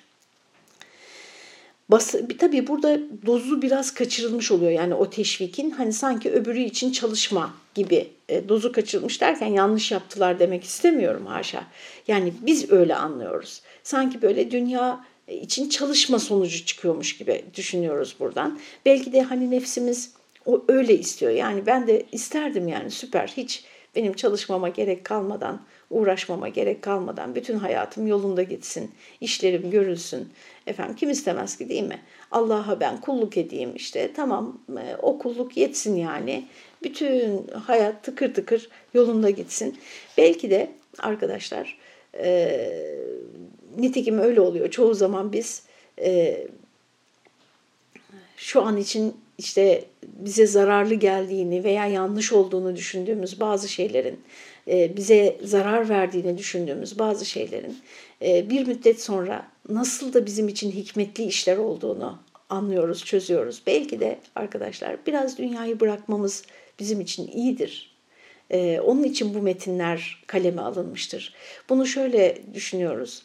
[1.91, 7.55] Bas, tabii burada dozu biraz kaçırılmış oluyor yani o teşvikin hani sanki öbürü için çalışma
[7.75, 11.65] gibi e, dozu kaçırılmış derken yanlış yaptılar demek istemiyorum haşa.
[12.09, 13.63] Yani biz öyle anlıyoruz.
[13.83, 18.59] Sanki böyle dünya için çalışma sonucu çıkıyormuş gibi düşünüyoruz buradan.
[18.87, 20.13] Belki de hani nefsimiz
[20.47, 21.33] o öyle istiyor.
[21.33, 23.65] Yani ben de isterdim yani süper hiç
[23.97, 30.29] benim çalışmama gerek kalmadan, uğraşmama gerek kalmadan bütün hayatım yolunda gitsin, işlerim görülsün.
[30.67, 32.01] Efendim kim istemez ki değil mi?
[32.31, 36.49] Allah'a ben kulluk edeyim işte tamam e, o kulluk yetsin yani.
[36.83, 39.79] Bütün hayat tıkır tıkır yolunda gitsin.
[40.19, 41.79] Belki de arkadaşlar
[42.15, 42.61] e,
[43.79, 44.71] nitekim öyle oluyor.
[44.71, 45.63] Çoğu zaman biz
[45.99, 46.47] e,
[48.37, 54.21] şu an için işte bize zararlı geldiğini veya yanlış olduğunu düşündüğümüz bazı şeylerin,
[54.67, 57.79] bize zarar verdiğini düşündüğümüz bazı şeylerin
[58.23, 62.19] e, bir müddet sonra nasıl da bizim için hikmetli işler olduğunu
[62.49, 63.63] anlıyoruz, çözüyoruz.
[63.67, 66.45] Belki de arkadaşlar biraz dünyayı bırakmamız
[66.79, 67.97] bizim için iyidir.
[68.51, 71.35] E, onun için bu metinler kaleme alınmıştır.
[71.69, 73.23] Bunu şöyle düşünüyoruz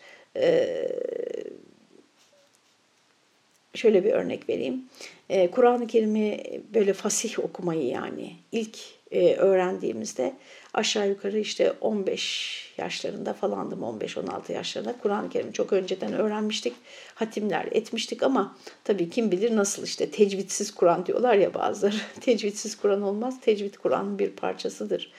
[3.77, 4.85] şöyle bir örnek vereyim.
[5.29, 6.43] E, Kur'an-ı Kerim'i
[6.73, 8.77] böyle fasih okumayı yani ilk
[9.15, 10.33] e, öğrendiğimizde
[10.73, 16.73] aşağı yukarı işte 15 yaşlarında falandım 15-16 yaşlarında Kur'an-ı Kerim'i çok önceden öğrenmiştik.
[17.15, 21.95] Hatimler etmiştik ama tabii kim bilir nasıl işte tecvitsiz Kur'an diyorlar ya bazıları.
[22.21, 23.39] tecvitsiz Kur'an olmaz.
[23.41, 25.11] Tecvid Kur'an'ın bir parçasıdır.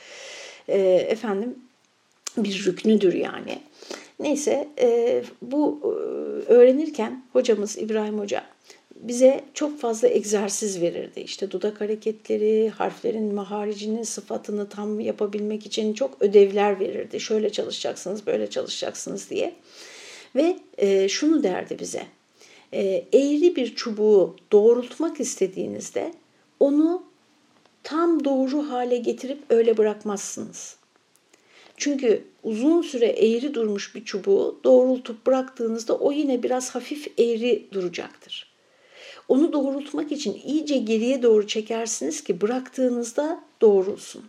[0.69, 0.79] E,
[1.09, 1.59] efendim
[2.37, 3.59] bir rüknüdür yani.
[4.21, 5.87] Neyse e, bu e,
[6.53, 8.45] öğrenirken hocamız İbrahim Hoca
[9.01, 11.21] bize çok fazla egzersiz verirdi.
[11.21, 17.21] İşte dudak hareketleri, harflerin maharicini, sıfatını tam yapabilmek için çok ödevler verirdi.
[17.21, 19.55] Şöyle çalışacaksınız, böyle çalışacaksınız diye.
[20.37, 22.03] Ve e, şunu derdi bize.
[22.73, 26.15] E, eğri bir çubuğu doğrultmak istediğinizde
[26.61, 27.03] onu
[27.83, 30.77] tam doğru hale getirip öyle bırakmazsınız.
[31.77, 38.46] Çünkü uzun süre eğri durmuş bir çubuğu doğrultup bıraktığınızda o yine biraz hafif eğri duracaktır.
[39.29, 44.25] Onu doğrultmak için iyice geriye doğru çekersiniz ki bıraktığınızda doğrulsun.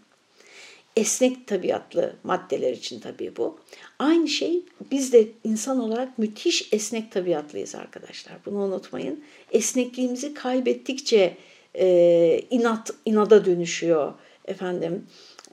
[0.95, 3.59] Esnek tabiatlı maddeler için tabii bu.
[3.99, 8.35] Aynı şey biz de insan olarak müthiş esnek tabiatlıyız arkadaşlar.
[8.45, 9.23] Bunu unutmayın.
[9.51, 11.37] Esnekliğimizi kaybettikçe
[11.75, 14.13] e, inat inada dönüşüyor
[14.45, 15.05] efendim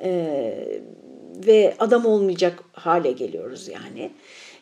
[0.03, 0.11] e,
[1.47, 4.11] ve adam olmayacak hale geliyoruz yani.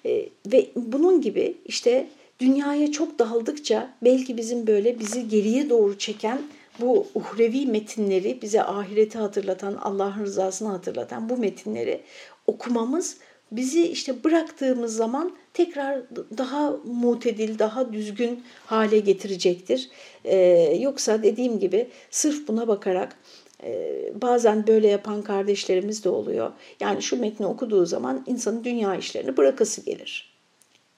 [0.07, 2.09] E, ve bunun gibi işte
[2.43, 6.43] dünyaya çok daldıkça belki bizim böyle bizi geriye doğru çeken
[6.81, 12.01] bu uhrevi metinleri bize ahireti hatırlatan, Allah'ın rızasını hatırlatan bu metinleri
[12.47, 13.17] okumamız
[13.53, 16.03] bizi işte bıraktığımız zaman tekrar
[16.39, 19.91] daha mutedil, daha düzgün hale getirecektir.
[20.25, 20.37] Ee,
[20.81, 23.17] yoksa dediğim gibi sırf buna bakarak
[23.65, 26.53] e, bazen böyle yapan kardeşlerimiz de oluyor.
[26.81, 30.32] Yani şu metni okuduğu zaman insanın dünya işlerini bırakası gelir.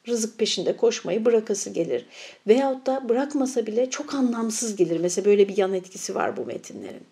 [0.08, 2.06] Rızık peşinde koşmayı bırakası gelir.
[2.46, 5.00] Veyahut da bırakmasa bile çok anlamsız gelir.
[5.00, 7.02] Mesela böyle bir yan etkisi var bu metinlerin.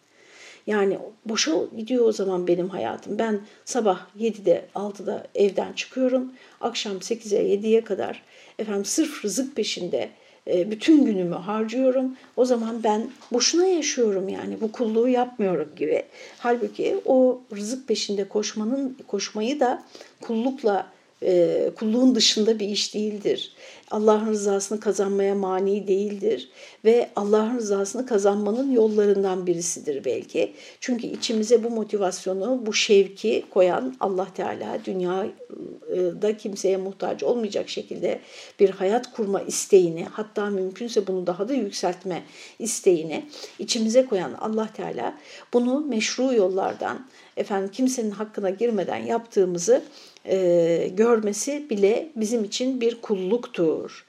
[0.67, 3.19] Yani boşa gidiyor o zaman benim hayatım.
[3.19, 6.33] Ben sabah 7'de 6'da evden çıkıyorum.
[6.61, 8.23] Akşam 8'e 7'ye kadar
[8.59, 10.11] efendim sırf rızık peşinde
[10.47, 12.17] e, bütün günümü harcıyorum.
[12.37, 16.03] O zaman ben boşuna yaşıyorum yani bu kulluğu yapmıyorum gibi.
[16.39, 19.83] Halbuki o rızık peşinde koşmanın koşmayı da
[20.21, 20.87] kullukla
[21.23, 23.53] e, kulluğun dışında bir iş değildir.
[23.93, 26.49] Allah'ın rızasını kazanmaya mani değildir
[26.85, 30.53] ve Allah'ın rızasını kazanmanın yollarından birisidir belki.
[30.81, 38.21] Çünkü içimize bu motivasyonu, bu şevki koyan Allah Teala dünyada kimseye muhtaç olmayacak şekilde
[38.61, 42.23] bir hayat kurma isteğini, hatta mümkünse bunu daha da yükseltme
[42.59, 43.27] isteğini
[43.59, 45.19] içimize koyan Allah Teala
[45.53, 47.07] bunu meşru yollardan
[47.37, 49.83] efendim kimsenin hakkına girmeden yaptığımızı
[50.27, 54.07] e, görmesi bile bizim için bir kulluktur.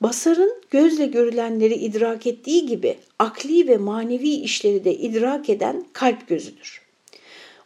[0.00, 6.82] Basarın gözle görülenleri idrak ettiği gibi akli ve manevi işleri de idrak eden kalp gözüdür.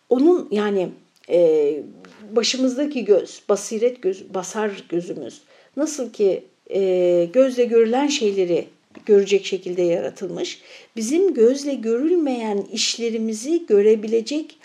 [0.09, 0.89] Onun yani
[1.29, 1.83] e,
[2.31, 5.41] başımızdaki göz, basiret göz, basar gözümüz
[5.77, 8.69] nasıl ki e, gözle görülen şeyleri
[9.07, 10.61] görecek şekilde yaratılmış,
[10.97, 14.57] bizim gözle görülmeyen işlerimizi görebilecek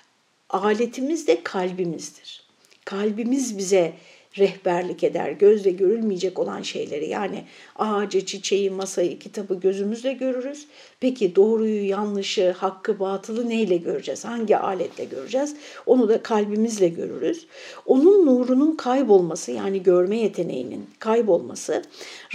[0.50, 2.47] aletimiz de kalbimizdir.
[2.88, 3.94] Kalbimiz bize
[4.38, 5.32] rehberlik eder.
[5.32, 7.46] Gözle görülmeyecek olan şeyleri yani
[7.76, 10.68] ağacı, çiçeği, masayı, kitabı gözümüzle görürüz.
[11.00, 14.26] Peki doğruyu, yanlışı, hakkı, batılı neyle göreceğiz?
[14.26, 15.56] Hangi aletle göreceğiz?
[15.86, 17.48] Onu da kalbimizle görürüz.
[17.86, 21.84] Onun nurunun kaybolması yani görme yeteneğinin kaybolması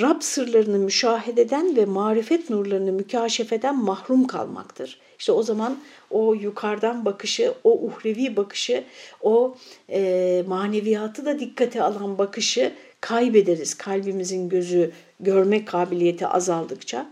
[0.00, 4.98] Rab sırlarını müşahededen ve marifet nurlarını mükaşefeden mahrum kalmaktır.
[5.18, 5.78] İşte o zaman
[6.12, 8.84] o yukarıdan bakışı, o uhrevi bakışı,
[9.20, 9.56] o
[9.90, 17.10] e, maneviyatı da dikkate alan bakışı kaybederiz kalbimizin gözü görme kabiliyeti azaldıkça.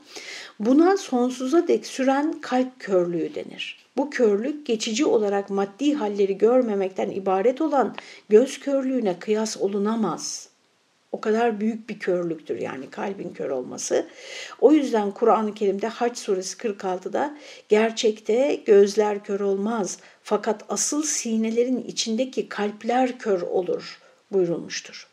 [0.61, 3.87] Buna sonsuza dek süren kalp körlüğü denir.
[3.97, 7.97] Bu körlük geçici olarak maddi halleri görmemekten ibaret olan
[8.29, 10.50] göz körlüğüne kıyas olunamaz.
[11.13, 14.07] O kadar büyük bir körlüktür yani kalbin kör olması.
[14.61, 17.37] O yüzden Kur'an-ı Kerim'de Haç suresi 46'da
[17.69, 24.01] gerçekte gözler kör olmaz fakat asıl sinelerin içindeki kalpler kör olur
[24.33, 25.09] buyurulmuştur.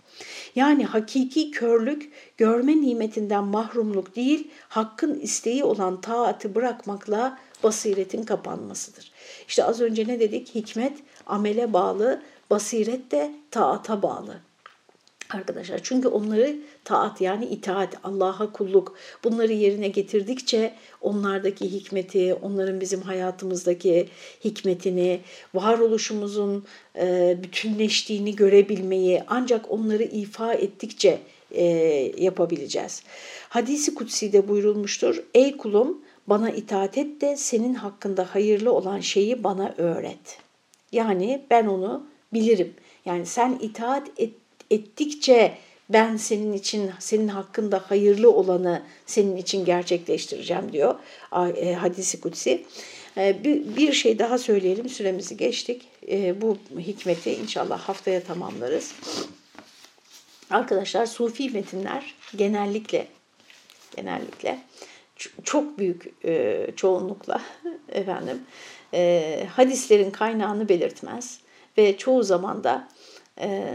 [0.56, 9.12] Yani hakiki körlük görme nimetinden mahrumluk değil, hakkın isteği olan taatı bırakmakla basiretin kapanmasıdır.
[9.48, 10.56] İşte az önce ne dedik?
[10.56, 14.47] Hikmet amele bağlı, basiret de taata bağlı
[15.30, 15.80] arkadaşlar.
[15.84, 24.08] Çünkü onları taat yani itaat, Allah'a kulluk bunları yerine getirdikçe onlardaki hikmeti, onların bizim hayatımızdaki
[24.44, 25.20] hikmetini,
[25.54, 31.20] varoluşumuzun e, bütünleştiğini görebilmeyi ancak onları ifa ettikçe
[31.52, 31.64] e,
[32.18, 33.04] yapabileceğiz.
[33.50, 35.24] Hadisi kutsi'de buyurulmuştur.
[35.34, 40.40] Ey kulum bana itaat et de senin hakkında hayırlı olan şeyi bana öğret.
[40.92, 42.74] Yani ben onu bilirim.
[43.06, 44.34] Yani sen itaat et
[44.72, 45.58] ettikçe
[45.90, 50.96] ben senin için, senin hakkında hayırlı olanı senin için gerçekleştireceğim diyor
[51.56, 52.66] e, hadisi kutsi.
[53.18, 53.44] E,
[53.78, 55.88] bir şey daha söyleyelim, süremizi geçtik.
[56.12, 58.94] E, bu hikmeti inşallah haftaya tamamlarız.
[60.50, 63.08] Arkadaşlar sufi metinler genellikle
[63.96, 64.60] genellikle
[65.44, 66.14] çok büyük
[66.78, 67.42] çoğunlukla
[67.90, 68.42] efendim
[69.56, 71.40] hadislerin kaynağını belirtmez
[71.78, 72.88] ve çoğu zaman da
[73.42, 73.74] e,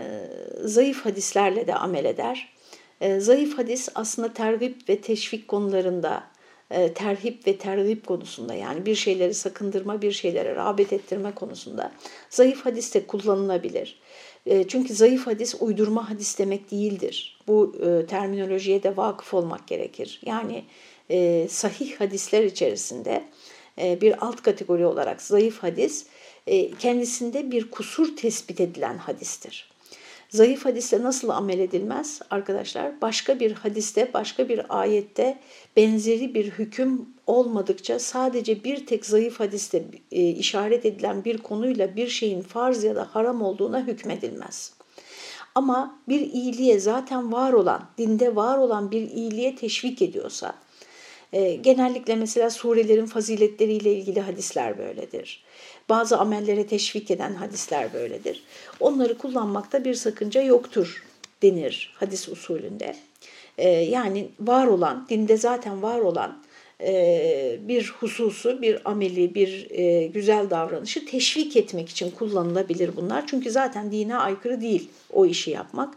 [0.64, 2.52] zayıf hadislerle de amel eder.
[3.00, 6.24] E, zayıf hadis aslında tergip ve teşvik konularında,
[6.70, 11.92] e, terhip ve tergip konusunda yani bir şeyleri sakındırma, bir şeylere rağbet ettirme konusunda
[12.30, 13.98] zayıf hadis de kullanılabilir.
[14.46, 17.38] E, çünkü zayıf hadis uydurma hadis demek değildir.
[17.48, 20.20] Bu e, terminolojiye de vakıf olmak gerekir.
[20.26, 20.64] Yani
[21.10, 23.24] e, sahih hadisler içerisinde
[23.78, 26.06] e, bir alt kategori olarak zayıf hadis
[26.78, 29.72] kendisinde bir kusur tespit edilen hadistir.
[30.32, 33.01] Zayıf hadiste nasıl amel edilmez arkadaşlar?
[33.03, 35.38] Başka bir hadiste, başka bir ayette
[35.76, 42.09] benzeri bir hüküm olmadıkça sadece bir tek zayıf hadiste e, işaret edilen bir konuyla bir
[42.09, 44.72] şeyin farz ya da haram olduğuna hükmedilmez.
[45.55, 50.55] Ama bir iyiliğe zaten var olan, dinde var olan bir iyiliğe teşvik ediyorsa,
[51.32, 55.45] e, genellikle mesela surelerin faziletleriyle ilgili hadisler böyledir.
[55.89, 58.45] Bazı amellere teşvik eden hadisler böyledir.
[58.80, 61.05] Onları kullanmakta bir sakınca yoktur
[61.43, 62.97] denir hadis usulünde.
[63.59, 66.43] E, yani var olan, dinde zaten var olan
[66.80, 73.26] e, bir hususu, bir ameli, bir e, güzel davranışı teşvik etmek için kullanılabilir bunlar.
[73.26, 75.95] Çünkü zaten dine aykırı değil o işi yapmak.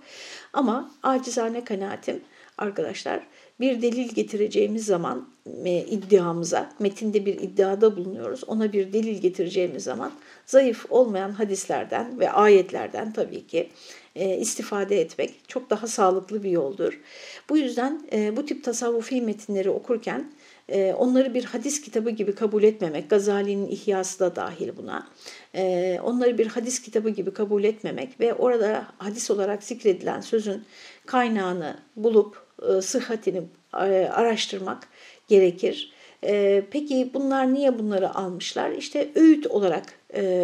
[0.53, 2.21] Ama acizane kanaatim
[2.57, 3.19] arkadaşlar
[3.59, 5.29] bir delil getireceğimiz zaman
[5.65, 8.43] e, iddiamıza, metinde bir iddiada bulunuyoruz.
[8.43, 10.11] Ona bir delil getireceğimiz zaman
[10.45, 13.69] zayıf olmayan hadislerden ve ayetlerden tabii ki
[14.15, 17.01] e, istifade etmek çok daha sağlıklı bir yoldur.
[17.49, 20.31] Bu yüzden e, bu tip tasavvufi metinleri okurken
[20.69, 25.07] e, onları bir hadis kitabı gibi kabul etmemek, Gazali'nin İhyası da dahil buna,
[25.55, 30.63] e, onları bir hadis kitabı gibi kabul etmemek ve orada hadis olarak zikredilen sözün
[31.05, 33.41] kaynağını bulup e, sıhhatini
[33.73, 34.87] e, araştırmak
[35.27, 35.93] gerekir.
[36.23, 38.71] E, peki bunlar niye bunları almışlar?
[38.71, 39.83] İşte öğüt olarak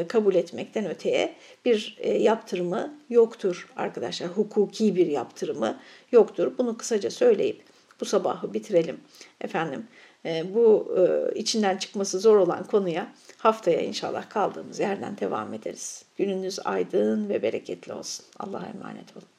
[0.08, 4.30] kabul etmekten öteye bir yaptırımı yoktur arkadaşlar.
[4.30, 5.80] Hukuki bir yaptırımı
[6.12, 6.52] yoktur.
[6.58, 7.64] Bunu kısaca söyleyip
[8.02, 8.98] bu sabahı bitirelim.
[9.42, 9.88] Efendim
[10.54, 10.96] bu
[11.36, 16.06] içinden çıkması zor olan konuya haftaya inşallah kaldığımız yerden devam ederiz.
[16.18, 18.26] Gününüz aydın ve bereketli olsun.
[18.40, 19.31] Allah'a emanet olun.